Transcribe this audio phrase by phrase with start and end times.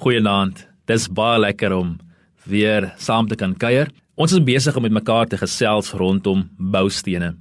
[0.00, 0.62] Goeienaand.
[0.88, 1.90] Dis baie lekker om
[2.48, 3.90] weer saam te kan kuier.
[4.16, 7.34] Ons is besig om met mekaar te gesels rondom boustene.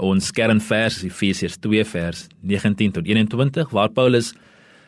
[0.00, 4.30] Ons kernvers is Efesiërs 2 vers 19 tot 21 waar Paulus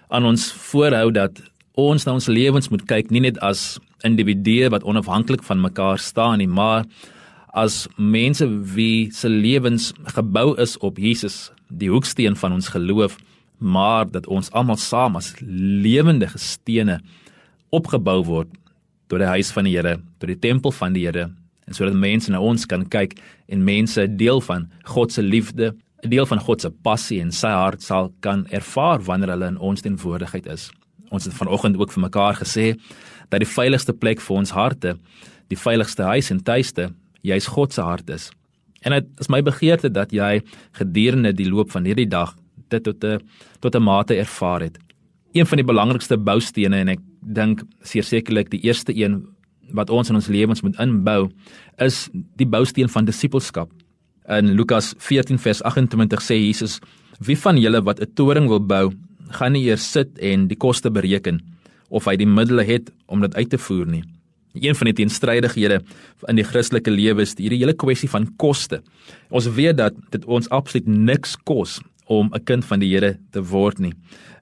[0.08, 1.42] aan ons voorhou dat
[1.76, 3.76] ons na ons lewens moet kyk nie net as
[4.08, 6.88] individue wat onafhanklik van mekaar staan nie, maar
[7.52, 13.20] as mense wie se lewens gebou is op Jesus, die hoeksteen van ons geloof
[13.62, 17.00] maar dat ons almal saam as lewende stene
[17.70, 18.50] opgebou word
[19.08, 21.30] tot die huis van die Here, tot die tempel van die Here,
[21.66, 23.18] en sodat mense na ons kan kyk
[23.52, 27.48] en mense deel van God se liefde, 'n deel van God se passie en sy
[27.48, 30.70] hart sal kan ervaar wanneer hulle in ons teenwoordigheid is.
[31.10, 32.76] Ons het vanoggend ook vir mekaar gesê
[33.28, 34.98] dat die veiligste plek vir ons harte,
[35.48, 38.30] die veiligste huis en tuiste, juis God se hart is.
[38.82, 42.34] En dit is my begeerte dat jy gedurende die loop van hierdie dag
[42.72, 43.20] dit tot 'n
[43.60, 44.78] tot 'n mate ervaar het.
[45.32, 49.22] Een van die belangrikste boustene en ek dink sekerlik die eerste een
[49.72, 51.30] wat ons in ons lewens moet inbou
[51.80, 53.70] is die bousteen van disippelskap.
[54.28, 56.80] In Lukas 14 vers 28 sê Jesus:
[57.18, 58.92] "Wie van julle wat 'n toring wil bou,
[59.28, 61.40] gaan nie eers sit en die koste bereken
[61.88, 64.04] of hy die middele het om dit uit te voer nie."
[64.52, 65.82] Een van die teenstrydighede
[66.28, 68.82] in die Christelike lewe is hierdie hele kwessie van koste.
[69.30, 73.42] Ons weet dat dit ons absoluut niks kos om 'n kind van die Here te
[73.42, 73.92] word nie.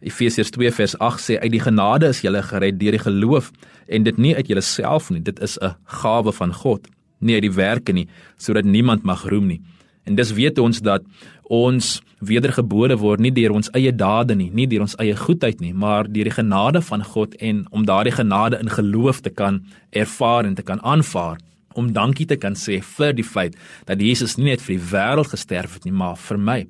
[0.00, 3.50] Efesiërs 2 vers 8 sê uit die genade is jy gered deur die geloof
[3.88, 6.88] en dit nie uit jouself nie, dit is 'n gawe van God,
[7.20, 9.60] nie uit die werke nie, sodat niemand mag roem nie.
[10.04, 11.02] En dis weet ons dat
[11.50, 15.72] ons wedergebore word nie deur ons eie dade nie, nie deur ons eie goedheid nie,
[15.74, 20.44] maar deur die genade van God en om daardie genade in geloof te kan ervaar
[20.44, 21.38] en te kan aanvaar
[21.74, 25.30] om dankie te kan sê vir die feit dat Jesus nie net vir die wêreld
[25.30, 26.60] gesterf het nie, maar vir my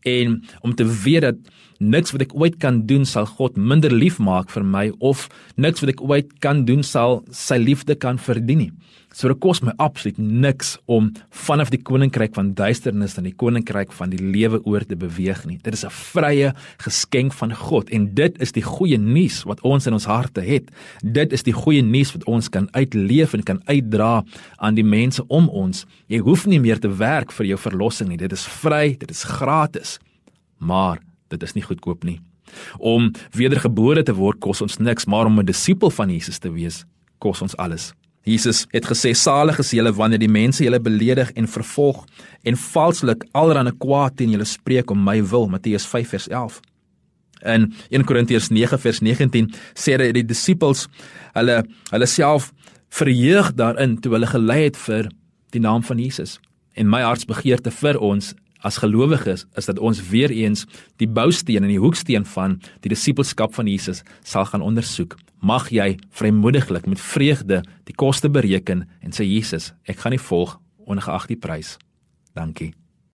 [0.00, 1.36] en om te weet dat
[1.78, 5.82] niks wat ek ooit kan doen sal God minder lief maak vir my of niks
[5.84, 8.72] wat ek ooit kan doen sal sy liefde kan verdien nie.
[9.16, 11.06] So dit kos my absoluut niks om
[11.46, 15.56] vanaf die koninkryk van duisternis na die koninkryk van die lewe oor te beweeg nie.
[15.64, 16.52] Dit is 'n vrye
[16.84, 20.68] geskenk van God en dit is die goeie nuus wat ons in ons harte het.
[21.02, 24.24] Dit is die goeie nuus wat ons kan uitleef en kan uitdra
[24.58, 25.86] aan die mense om ons.
[26.08, 28.18] Jy hoef nie meer te werk vir jou verlossing nie.
[28.18, 29.98] Dit is vry, dit is gratis.
[30.58, 30.98] Maar
[31.28, 32.20] dit is nie goedkoop nie.
[32.78, 36.84] Om wedergebore te word kos ons niks, maar om 'n disipel van Jesus te wees,
[37.18, 37.92] kos ons alles.
[38.26, 42.04] Jesus het gesê salig is julle wanneer die mense julle beledig en vervolg
[42.42, 46.60] en valslik allerlei kwaad teen julle spreek om my wil Matteus 5 vers 11.
[47.46, 50.88] In 1 Korintiërs 9 vers 19 sê dat die disippels
[51.36, 51.60] hulle
[51.92, 52.50] hulle self
[52.90, 55.10] verheug daarin toe hulle gelei het vir
[55.54, 56.40] die naam van Jesus.
[56.74, 61.72] En my hartsbegeerte vir ons as gelowiges is dat ons weer eens die bousteen en
[61.72, 65.18] die hoeksteen van die disippelskap van Jesus sal gaan ondersoek.
[65.40, 70.58] Mag jy vrymoediglik met vreugde die koste bereken en sê Jesus, ek gaan U volg
[70.86, 71.76] ongeag die prys.
[72.34, 72.74] Dankie.